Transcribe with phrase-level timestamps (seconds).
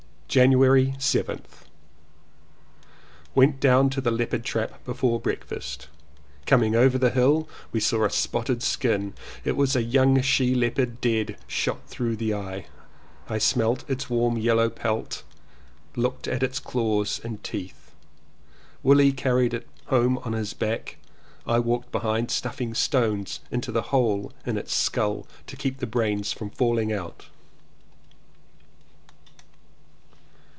[0.33, 1.65] January 7th.
[3.35, 5.89] Went down to the leopard trap before breakfast.
[6.45, 9.13] Coming over the hill we saw a spotted skin.
[9.43, 12.67] It was a young she leopard dead, shot through the eye.
[13.27, 15.23] I smelt its warm yellow pelt
[15.95, 17.91] and looked at its claws and teeth.
[18.83, 20.95] Willie carried it home on his back.
[21.45, 26.23] I walked behind stuffing stones into the hole in its skull to keep its brain
[26.23, 27.25] from falling out.